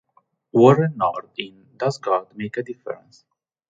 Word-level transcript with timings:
Warren 0.51 0.97
Nord 0.97 1.29
in 1.37 1.77
"Does 1.77 1.99
God 1.99 2.35
Make 2.35 2.57
a 2.57 2.63
Difference? 2.63 3.23